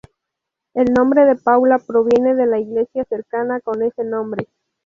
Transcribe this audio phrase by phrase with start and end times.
[0.73, 4.47] El nombre de Paula proviene de la iglesia cercana con ese nombre.